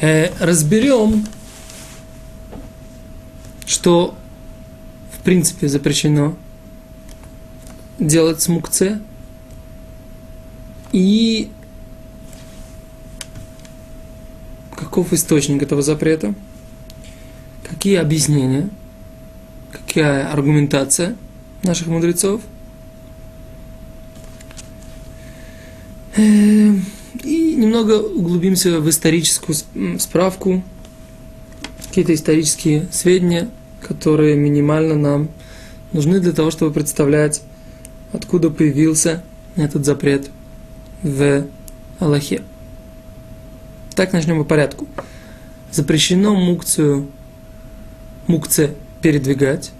Э, 0.00 0.30
разберем, 0.40 1.26
что 3.66 4.14
в 5.12 5.22
принципе 5.22 5.68
запрещено 5.68 6.36
делать 7.98 8.40
с 8.40 8.48
мукце. 8.48 9.00
И 10.92 11.50
каков 14.74 15.12
источник 15.12 15.62
этого 15.62 15.82
запрета, 15.82 16.34
какие 17.62 17.96
объяснения, 17.96 18.70
какая 19.70 20.32
аргументация 20.32 21.14
наших 21.62 21.88
мудрецов. 21.88 22.40
Э, 26.16 26.22
и 26.22 26.80
немного 27.60 28.00
углубимся 28.00 28.80
в 28.80 28.88
историческую 28.88 29.56
справку, 29.98 30.62
какие-то 31.88 32.14
исторические 32.14 32.88
сведения, 32.90 33.50
которые 33.86 34.34
минимально 34.36 34.94
нам 34.94 35.28
нужны 35.92 36.20
для 36.20 36.32
того, 36.32 36.50
чтобы 36.50 36.72
представлять, 36.72 37.42
откуда 38.12 38.50
появился 38.50 39.22
этот 39.56 39.84
запрет 39.84 40.30
в 41.02 41.44
Аллахе. 41.98 42.42
Так 43.94 44.12
начнем 44.12 44.38
по 44.38 44.44
порядку. 44.44 44.88
Запрещено 45.70 46.34
мукцию, 46.34 47.08
мукце 48.26 48.74
передвигать, 49.02 49.70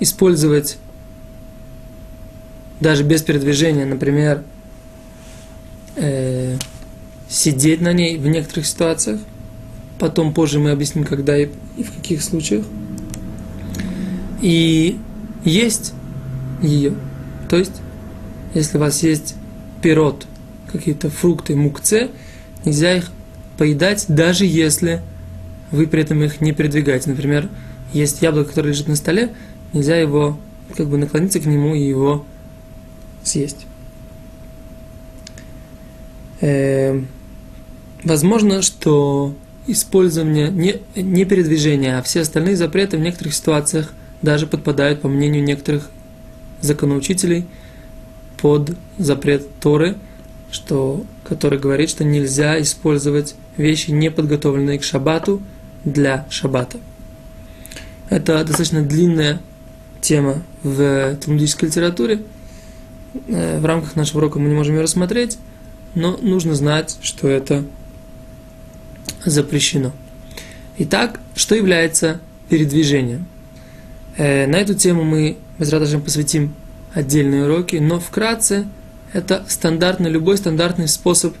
использовать 0.00 0.78
даже 2.80 3.02
без 3.02 3.22
передвижения, 3.22 3.84
например, 3.84 4.44
сидеть 7.28 7.80
на 7.80 7.92
ней 7.92 8.16
в 8.16 8.26
некоторых 8.26 8.66
ситуациях. 8.66 9.20
Потом 9.98 10.32
позже 10.32 10.58
мы 10.58 10.70
объясним, 10.70 11.04
когда 11.04 11.36
и, 11.36 11.48
и 11.76 11.82
в 11.82 11.92
каких 11.92 12.22
случаях. 12.22 12.64
И 14.40 14.98
есть 15.44 15.92
ее. 16.62 16.94
То 17.48 17.56
есть, 17.56 17.80
если 18.54 18.76
у 18.76 18.80
вас 18.80 19.02
есть 19.02 19.34
пирот, 19.82 20.26
какие-то 20.70 21.10
фрукты, 21.10 21.56
мукце, 21.56 22.10
нельзя 22.64 22.96
их 22.96 23.10
поедать, 23.56 24.06
даже 24.08 24.44
если 24.44 25.02
вы 25.70 25.86
при 25.86 26.02
этом 26.02 26.22
их 26.22 26.40
не 26.40 26.52
передвигаете. 26.52 27.10
Например, 27.10 27.48
есть 27.92 28.22
яблоко, 28.22 28.50
которое 28.50 28.70
лежит 28.70 28.88
на 28.88 28.96
столе, 28.96 29.34
нельзя 29.72 29.96
его 29.96 30.38
как 30.76 30.88
бы 30.88 30.98
наклониться 30.98 31.40
к 31.40 31.46
нему 31.46 31.74
и 31.74 31.82
его 31.82 32.24
съесть. 33.22 33.66
Э, 36.40 37.02
возможно, 38.04 38.62
что 38.62 39.34
использование 39.66 40.50
не, 40.50 40.80
не 40.94 41.24
передвижения, 41.24 41.98
а 41.98 42.02
все 42.02 42.20
остальные 42.20 42.56
запреты 42.56 42.96
в 42.96 43.00
некоторых 43.00 43.34
ситуациях 43.34 43.92
даже 44.22 44.46
подпадают, 44.46 45.02
по 45.02 45.08
мнению 45.08 45.44
некоторых 45.44 45.90
законоучителей, 46.60 47.46
под 48.36 48.76
запрет 48.98 49.46
Торы– 49.60 49.96
что, 50.50 51.04
который 51.24 51.58
говорит, 51.58 51.90
что 51.90 52.04
нельзя 52.04 52.60
использовать 52.60 53.34
вещи, 53.56 53.90
не 53.90 54.10
подготовленные 54.10 54.78
к 54.78 54.84
шабату, 54.84 55.42
для 55.84 56.26
шабата. 56.28 56.78
Это 58.10 58.44
достаточно 58.44 58.82
длинная 58.82 59.40
тема 60.00 60.42
в 60.62 61.16
талмудической 61.16 61.68
литературе. 61.68 62.22
Э, 63.28 63.60
в 63.60 63.64
рамках 63.64 63.96
нашего 63.96 64.18
урока 64.18 64.38
мы 64.38 64.48
не 64.48 64.54
можем 64.54 64.74
ее 64.74 64.82
рассмотреть, 64.82 65.38
но 65.94 66.16
нужно 66.20 66.54
знать, 66.54 66.98
что 67.00 67.28
это 67.28 67.64
запрещено. 69.30 69.92
Итак, 70.78 71.20
что 71.34 71.54
является 71.54 72.20
передвижением? 72.48 73.26
Э, 74.16 74.46
на 74.46 74.56
эту 74.56 74.74
тему 74.74 75.04
мы, 75.04 75.38
без 75.58 75.70
посвятим 75.70 76.54
отдельные 76.94 77.44
уроки, 77.44 77.76
но 77.76 78.00
вкратце– 78.00 78.66
это 79.12 79.44
стандартный, 79.48 80.10
любой 80.10 80.36
стандартный 80.36 80.88
способ 80.88 81.34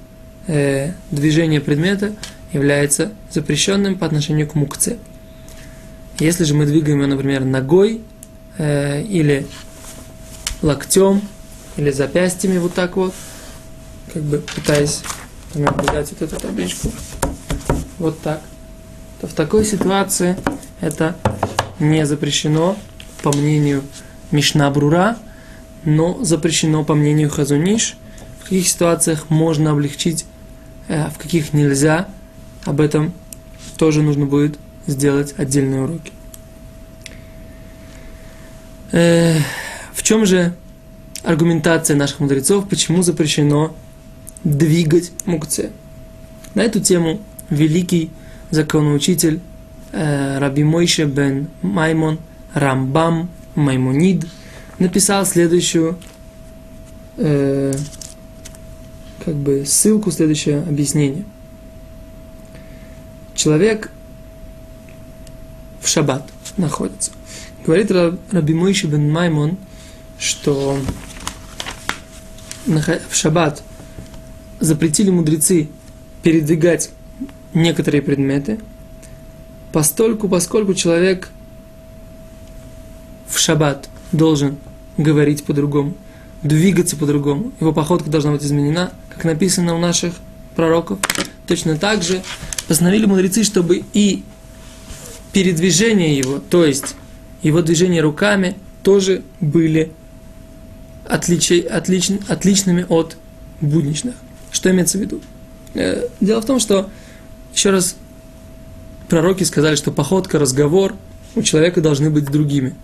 э, 0.46 0.92
движения 1.10 1.60
предмета 1.60 2.12
является 2.52 3.12
запрещенным 3.30 3.96
по 3.96 4.06
отношению 4.06 4.48
к 4.48 4.54
мукце. 4.54 4.96
Если 6.18 6.44
же 6.44 6.54
мы 6.54 6.66
двигаем 6.66 6.98
его, 6.98 7.06
например, 7.06 7.44
ногой 7.44 8.00
э, 8.56 9.02
или 9.02 9.46
локтем, 10.62 11.22
или 11.76 11.90
запястьями 11.90 12.58
вот 12.58 12.74
так 12.74 12.96
вот, 12.96 13.14
как 14.12 14.22
бы 14.22 14.38
пытаясь 14.38 15.02
например, 15.54 15.92
дать 15.92 16.10
вот 16.10 16.22
эту 16.22 16.40
табличку, 16.40 16.90
вот 17.98 18.20
так, 18.20 18.42
то 19.20 19.26
в 19.26 19.32
такой 19.32 19.64
ситуации 19.64 20.36
это 20.80 21.16
не 21.78 22.06
запрещено, 22.06 22.76
по 23.22 23.32
мнению 23.32 23.82
Мишна 24.30 24.70
Брура, 24.70 25.16
но 25.84 26.22
запрещено, 26.22 26.84
по 26.84 26.94
мнению 26.94 27.30
Хазуниш, 27.30 27.96
в 28.40 28.44
каких 28.44 28.68
ситуациях 28.68 29.30
можно 29.30 29.72
облегчить, 29.72 30.24
а 30.88 31.10
в 31.10 31.18
каких 31.18 31.52
нельзя. 31.52 32.08
Об 32.64 32.80
этом 32.80 33.12
тоже 33.76 34.02
нужно 34.02 34.26
будет 34.26 34.58
сделать 34.86 35.34
отдельные 35.36 35.82
уроки. 35.82 36.12
Э, 38.92 39.38
в 39.92 40.02
чем 40.02 40.26
же 40.26 40.54
аргументация 41.22 41.96
наших 41.96 42.20
мудрецов, 42.20 42.68
почему 42.68 43.02
запрещено 43.02 43.74
двигать 44.44 45.12
мукце? 45.26 45.70
На 46.54 46.62
эту 46.62 46.80
тему 46.80 47.20
великий 47.50 48.10
законоучитель 48.50 49.40
э, 49.92 50.38
Раби 50.38 50.64
Мойше 50.64 51.04
бен 51.04 51.48
Маймон 51.62 52.18
Рамбам 52.54 53.30
Маймонид– 53.54 54.26
написал 54.78 55.26
следующую 55.26 55.98
э, 57.16 57.74
как 59.24 59.34
бы 59.34 59.64
ссылку, 59.66 60.10
следующее 60.10 60.60
объяснение. 60.60 61.24
Человек 63.34 63.90
в 65.80 65.88
шаббат 65.88 66.28
находится. 66.56 67.12
Говорит 67.64 67.90
Раби 67.90 68.54
Мойши 68.54 68.86
бен 68.86 69.10
Маймон, 69.10 69.56
что 70.18 70.78
в 72.66 73.14
шаббат 73.14 73.62
запретили 74.60 75.10
мудрецы 75.10 75.68
передвигать 76.22 76.90
некоторые 77.62 78.02
предметы, 78.02 78.58
постольку, 79.72 80.28
поскольку 80.28 80.74
человек 80.74 81.28
в 83.28 83.38
шаббат 83.38 83.88
должен 84.12 84.56
говорить 84.96 85.44
по-другому, 85.44 85.94
двигаться 86.42 86.96
по-другому. 86.96 87.52
Его 87.60 87.72
походка 87.72 88.10
должна 88.10 88.32
быть 88.32 88.44
изменена, 88.44 88.92
как 89.10 89.24
написано 89.24 89.74
у 89.74 89.78
наших 89.78 90.14
пророков. 90.56 90.98
Точно 91.46 91.76
так 91.76 92.02
же 92.02 92.22
постановили 92.66 93.06
мудрецы, 93.06 93.44
чтобы 93.44 93.84
и 93.92 94.22
передвижение 95.32 96.16
его, 96.16 96.38
то 96.38 96.64
есть 96.64 96.96
его 97.42 97.62
движение 97.62 98.02
руками, 98.02 98.56
тоже 98.82 99.22
были 99.40 99.92
отлич, 101.04 101.52
отлич, 101.70 102.10
отличными 102.28 102.86
от 102.88 103.16
будничных. 103.60 104.14
Что 104.50 104.70
имеется 104.70 104.98
в 104.98 105.00
виду? 105.00 105.20
Э, 105.74 106.08
дело 106.20 106.40
в 106.40 106.46
том, 106.46 106.58
что, 106.58 106.88
еще 107.58 107.70
раз, 107.70 107.96
пророки 109.08 109.42
сказали, 109.42 109.74
что 109.74 109.90
походка, 109.90 110.38
разговор 110.38 110.94
у 111.34 111.42
человека 111.42 111.80
должны 111.80 112.08
быть 112.08 112.26
другими. 112.26 112.76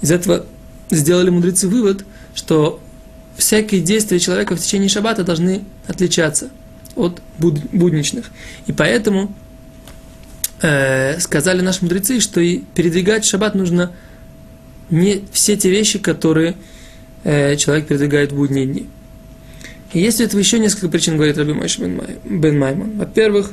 Из 0.00 0.12
этого 0.12 0.46
сделали 0.88 1.30
мудрецы 1.30 1.66
вывод, 1.66 2.04
что 2.32 2.80
всякие 3.36 3.80
действия 3.80 4.20
человека 4.20 4.54
в 4.54 4.60
течение 4.60 4.88
шаббата 4.88 5.24
должны 5.24 5.64
отличаться 5.88 6.50
от 6.94 7.20
будничных. 7.38 8.30
И 8.68 8.72
поэтому 8.72 9.34
э, 10.62 11.18
сказали 11.18 11.60
наши 11.60 11.82
мудрецы, 11.82 12.20
что 12.20 12.40
и 12.40 12.58
передвигать 12.76 13.24
шаббат 13.24 13.56
нужно 13.56 13.90
не 14.90 15.24
все 15.32 15.56
те 15.56 15.70
вещи, 15.70 15.98
которые 15.98 16.54
э, 17.24 17.56
человек 17.56 17.88
передвигает 17.88 18.30
в 18.30 18.36
будние 18.36 18.66
дни. 18.66 18.88
И 19.92 19.98
есть 19.98 20.20
у 20.20 20.24
этого 20.24 20.38
еще 20.38 20.60
несколько 20.60 20.88
причин, 20.88 21.16
говорит 21.16 21.36
Раби 21.36 21.52
Мойш 21.52 21.78
бен, 21.78 21.96
Май, 21.96 22.18
бен 22.24 22.58
Маймон. 22.58 22.98
Во-первых, 22.98 23.52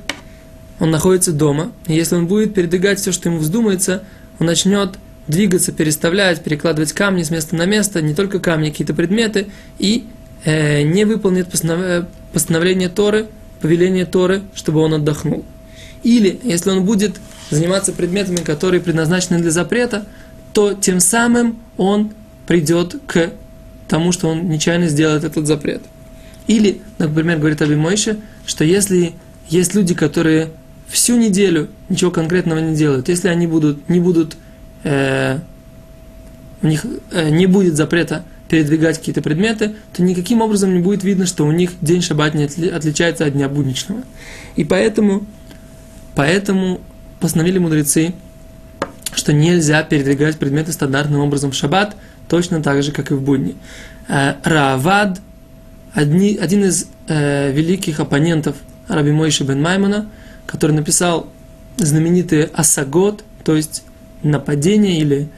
он 0.79 0.91
находится 0.91 1.31
дома, 1.31 1.71
и 1.87 1.93
если 1.93 2.15
он 2.15 2.27
будет 2.27 2.53
передвигать 2.53 2.99
все, 2.99 3.11
что 3.11 3.29
ему 3.29 3.39
вздумается, 3.39 4.03
он 4.39 4.47
начнет 4.47 4.97
двигаться, 5.27 5.71
переставлять, 5.71 6.43
перекладывать 6.43 6.93
камни 6.93 7.23
с 7.23 7.31
места 7.31 7.55
на 7.55 7.65
место, 7.65 8.01
не 8.01 8.13
только 8.13 8.39
камни, 8.39 8.69
какие-то 8.69 8.93
предметы, 8.93 9.47
и 9.79 10.05
э, 10.43 10.81
не 10.83 11.05
выполнит 11.05 11.49
постанов... 11.49 12.07
постановление 12.33 12.89
Торы, 12.89 13.27
повеление 13.61 14.05
Торы, 14.05 14.41
чтобы 14.53 14.81
он 14.81 14.93
отдохнул. 14.93 15.45
Или, 16.03 16.39
если 16.43 16.69
он 16.69 16.85
будет 16.85 17.19
заниматься 17.49 17.91
предметами, 17.91 18.37
которые 18.37 18.81
предназначены 18.81 19.39
для 19.39 19.51
запрета, 19.51 20.05
то 20.53 20.73
тем 20.73 20.99
самым 20.99 21.59
он 21.77 22.11
придет 22.47 22.95
к 23.07 23.31
тому, 23.87 24.11
что 24.11 24.29
он 24.29 24.49
нечаянно 24.49 24.87
сделает 24.87 25.23
этот 25.23 25.47
запрет. 25.47 25.81
Или, 26.47 26.81
например, 26.97 27.39
говорит 27.39 27.61
Аби 27.61 27.75
Мойша, 27.75 28.17
что 28.45 28.63
если 28.63 29.13
есть 29.49 29.73
люди, 29.73 29.95
которые 29.95 30.49
всю 30.87 31.17
неделю 31.17 31.69
ничего 31.89 32.11
конкретного 32.11 32.59
не 32.59 32.75
делают, 32.75 33.09
если 33.09 33.27
они 33.27 33.47
будут, 33.47 33.89
не 33.89 33.99
будут, 33.99 34.37
э, 34.83 35.39
у 36.61 36.67
них 36.67 36.85
э, 37.11 37.29
не 37.29 37.45
будет 37.45 37.75
запрета 37.75 38.23
передвигать 38.49 38.99
какие-то 38.99 39.21
предметы, 39.21 39.73
то 39.93 40.03
никаким 40.03 40.41
образом 40.41 40.73
не 40.73 40.79
будет 40.79 41.03
видно, 41.03 41.25
что 41.25 41.45
у 41.45 41.51
них 41.51 41.71
день 41.81 42.01
шаббат 42.01 42.35
не 42.35 42.43
отличается 42.43 43.25
от 43.25 43.33
дня 43.33 43.49
будничного. 43.49 44.03
И 44.55 44.63
поэтому, 44.63 45.25
поэтому 46.13 46.79
постановили 47.19 47.57
мудрецы, 47.57 48.13
что 49.15 49.33
нельзя 49.33 49.81
передвигать 49.83 50.37
предметы 50.37 50.71
стандартным 50.71 51.21
образом 51.21 51.51
в 51.51 51.55
шаббат, 51.55 51.95
точно 52.29 52.61
так 52.61 52.83
же, 52.83 52.91
как 52.91 53.11
и 53.11 53.15
в 53.15 53.21
будни. 53.21 53.55
Э, 54.07 54.33
одни, 55.93 56.37
один 56.39 56.65
из 56.65 56.87
э, 57.07 57.51
великих 57.51 57.99
оппонентов 57.99 58.55
Раби 58.87 59.11
Мойши 59.11 59.43
бен 59.43 59.61
Маймона, 59.61 60.07
который 60.45 60.71
написал 60.71 61.27
знаменитый 61.77 62.43
Асагот, 62.43 63.23
то 63.43 63.55
есть 63.55 63.83
нападение 64.23 64.97
или 64.99 65.29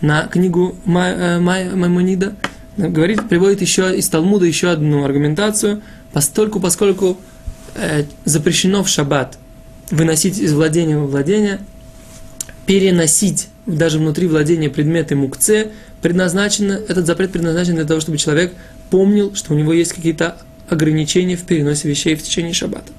на 0.00 0.26
книгу 0.26 0.76
э, 0.86 1.38
Май, 1.38 1.70
Маймонида, 1.70 2.34
говорит, 2.76 3.28
приводит 3.28 3.60
еще 3.60 3.96
из 3.96 4.08
Талмуда 4.08 4.46
еще 4.46 4.70
одну 4.70 5.04
аргументацию, 5.04 5.82
постольку, 6.12 6.60
поскольку 6.60 7.18
э, 7.74 8.04
запрещено 8.24 8.82
в 8.82 8.88
шаббат 8.88 9.38
выносить 9.90 10.38
из 10.38 10.52
владения 10.52 10.98
во 10.98 11.06
владение, 11.06 11.60
переносить 12.66 13.48
даже 13.66 13.98
внутри 13.98 14.26
владения 14.26 14.68
предметы 14.68 15.14
мукце, 15.16 15.72
предназначено, 16.02 16.72
этот 16.72 17.06
запрет 17.06 17.32
предназначен 17.32 17.74
для 17.74 17.84
того, 17.84 18.00
чтобы 18.00 18.18
человек 18.18 18.52
помнил, 18.90 19.34
что 19.34 19.54
у 19.54 19.56
него 19.56 19.72
есть 19.72 19.92
какие-то 19.92 20.38
ограничения 20.68 21.36
в 21.36 21.44
переносе 21.44 21.88
вещей 21.88 22.14
в 22.14 22.22
течение 22.22 22.52
шаббата. 22.52 22.92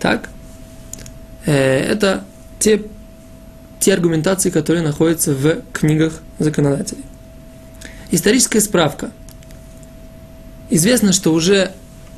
Так, 0.00 0.28
э, 1.46 1.52
это 1.52 2.24
те 2.58 2.82
те 3.80 3.94
аргументации, 3.94 4.50
которые 4.50 4.82
находятся 4.82 5.34
в 5.34 5.62
книгах 5.72 6.20
законодателей. 6.38 7.02
Историческая 8.10 8.60
справка. 8.60 9.10
Известно, 10.68 11.12
что 11.12 11.32
уже 11.32 11.72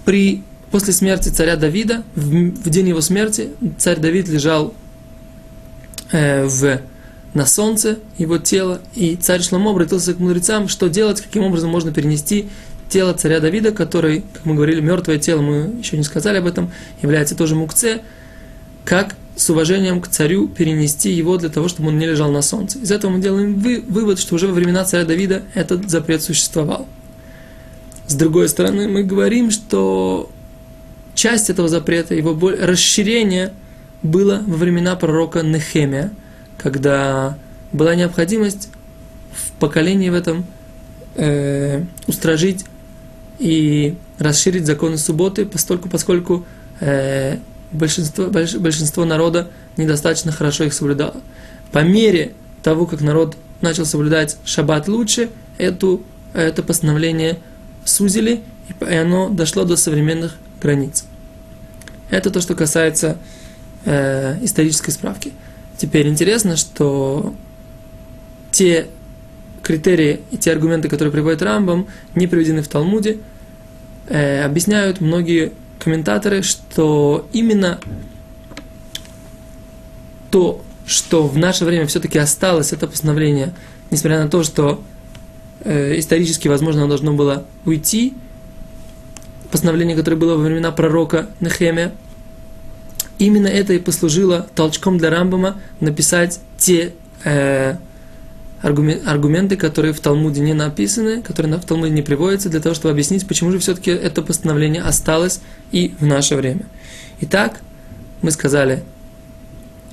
при, 0.05 0.43
после 0.71 0.93
смерти 0.93 1.29
царя 1.29 1.57
Давида, 1.57 2.03
в, 2.17 2.21
в 2.21 2.69
день 2.69 2.89
его 2.89 3.01
смерти, 3.01 3.51
царь 3.79 4.01
Давид 4.01 4.29
лежал 4.29 4.75
э, 6.11 6.45
в, 6.45 6.81
на 7.33 7.47
солнце, 7.47 7.99
его 8.19 8.39
тело, 8.39 8.81
и 8.95 9.17
царь 9.17 9.43
Шломо 9.43 9.71
обратился 9.71 10.13
к 10.15 10.19
мудрецам, 10.19 10.69
что 10.69 10.89
делать, 10.89 11.21
каким 11.21 11.45
образом 11.45 11.71
можно 11.71 11.93
перенести 11.93 12.49
тело 12.93 13.15
царя 13.15 13.41
Давида, 13.41 13.73
который, 13.73 14.23
как 14.33 14.45
мы 14.45 14.55
говорили, 14.55 14.81
мертвое 14.81 15.19
тело, 15.19 15.41
мы 15.41 15.75
еще 15.79 15.97
не 15.97 16.05
сказали 16.05 16.39
об 16.39 16.47
этом, 16.47 16.71
является 17.01 17.35
тоже 17.35 17.55
мукце, 17.55 18.03
как 18.85 19.17
с 19.35 19.49
уважением 19.49 20.03
к 20.03 20.09
царю 20.09 20.47
перенести 20.47 21.11
его 21.11 21.39
для 21.39 21.49
того, 21.49 21.69
чтобы 21.69 21.89
он 21.89 21.99
не 21.99 22.07
лежал 22.07 22.31
на 22.31 22.43
солнце. 22.43 22.79
Из 22.79 22.91
этого 22.91 23.13
мы 23.13 23.21
делаем 23.21 23.55
вы, 23.55 23.83
вывод, 23.89 24.19
что 24.19 24.35
уже 24.35 24.47
во 24.47 24.53
времена 24.53 24.85
царя 24.85 25.07
Давида 25.07 25.43
этот 25.55 25.89
запрет 25.89 26.23
существовал. 26.23 26.87
С 28.09 28.15
другой 28.15 28.51
стороны, 28.51 28.89
мы 28.89 29.05
говорим, 29.05 29.51
что 29.51 30.31
часть 31.15 31.49
этого 31.49 31.69
запрета, 31.69 32.15
его 32.15 32.37
расширение 32.51 33.55
было 34.03 34.43
во 34.47 34.57
времена 34.57 34.97
пророка 34.97 35.41
Нехемия, 35.41 36.13
когда 36.59 37.39
была 37.73 37.95
необходимость 37.95 38.69
в 39.33 39.53
поколении 39.53 40.11
в 40.11 40.15
этом 40.15 40.45
э, 41.15 41.85
устражить 42.07 42.67
и 43.43 43.97
расширить 44.19 44.67
законы 44.67 44.97
субботы, 44.97 45.45
поскольку, 45.45 45.89
поскольку 45.89 46.47
э, 46.81 47.39
большинство, 47.73 48.27
больш, 48.27 48.55
большинство 48.55 49.05
народа 49.05 49.51
недостаточно 49.77 50.31
хорошо 50.31 50.65
их 50.65 50.73
соблюдало. 50.73 51.21
По 51.73 51.81
мере 51.81 52.35
того, 52.63 52.87
как 52.87 53.01
народ 53.01 53.37
начал 53.61 53.85
соблюдать 53.85 54.37
шаббат 54.45 54.87
лучше, 54.87 55.29
эту, 55.59 56.05
это 56.35 56.63
постановление 56.63 57.41
сузили, 57.85 58.43
и 58.81 58.95
оно 58.95 59.29
дошло 59.29 59.65
до 59.65 59.75
современных 59.77 60.37
границ. 60.61 61.05
Это 62.11 62.31
то, 62.31 62.41
что 62.41 62.55
касается 62.55 63.17
э, 63.85 64.39
исторической 64.45 64.93
справки. 64.93 65.33
Теперь 65.79 66.07
интересно, 66.07 66.57
что 66.57 67.35
те 68.53 68.87
критерии 69.63 70.21
и 70.31 70.37
те 70.37 70.53
аргументы, 70.53 70.89
которые 70.89 71.13
приводит 71.13 71.43
Рамбам, 71.43 71.87
не 72.15 72.27
приведены 72.27 72.63
в 72.63 72.69
Талмуде, 72.69 73.19
э, 74.09 74.45
объясняют 74.45 75.01
многие 75.01 75.53
комментаторы, 75.79 76.43
что 76.43 77.29
именно 77.33 77.81
то, 80.31 80.63
что 80.87 81.27
в 81.27 81.37
наше 81.39 81.65
время 81.65 81.87
все-таки 81.87 82.19
осталось, 82.19 82.73
это 82.73 82.87
постановление, 82.87 83.53
несмотря 83.91 84.23
на 84.23 84.29
то, 84.29 84.43
что 84.43 84.83
э, 85.61 85.99
исторически, 85.99 86.49
возможно, 86.49 86.83
оно 86.83 86.89
должно 86.89 87.13
было 87.13 87.47
уйти, 87.65 88.15
постановление, 89.51 89.97
которое 89.97 90.17
было 90.17 90.37
во 90.37 90.45
времена 90.45 90.73
пророка 90.73 91.29
Нехемия, 91.41 91.93
именно 93.19 93.47
это 93.47 93.75
и 93.75 93.79
послужило 93.79 94.49
толчком 94.55 94.99
для 94.99 95.11
Рамбама 95.11 95.61
написать 95.81 96.41
те 96.57 96.95
э, 97.25 97.77
аргументы, 98.63 99.57
которые 99.57 99.93
в 99.93 100.01
Талмуде 100.01 100.41
не 100.41 100.55
написаны, 100.55 101.21
которые 101.23 101.59
в 101.59 101.65
Талмуде 101.65 101.93
не 101.93 102.03
приводятся, 102.03 102.49
для 102.49 102.61
того, 102.61 102.75
чтобы 102.75 102.93
объяснить, 102.93 103.27
почему 103.27 103.51
же 103.51 103.59
все-таки 103.59 103.91
это 103.91 104.23
постановление 104.23 104.83
осталось 104.83 105.41
и 105.73 105.95
в 105.99 106.07
наше 106.07 106.37
время. 106.37 106.67
Итак, 107.21 107.61
мы 108.23 108.31
сказали, 108.31 108.85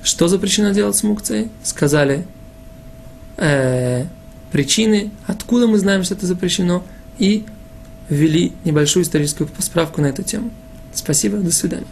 что 0.02 0.28
запрещено 0.28 0.70
делать 0.70 0.96
с 0.96 1.02
мукцией, 1.02 1.50
сказали 1.62 2.24
э, 3.36 4.04
причины, 4.52 5.10
откуда 5.26 5.66
мы 5.66 5.78
знаем, 5.78 6.04
что 6.04 6.14
это 6.14 6.26
запрещено, 6.26 6.84
и 7.18 7.44
ввели 8.08 8.52
небольшую 8.64 9.02
историческую 9.04 9.48
справку 9.58 10.00
на 10.00 10.06
эту 10.06 10.22
тему. 10.22 10.50
Спасибо, 10.94 11.38
до 11.38 11.52
свидания. 11.52 11.86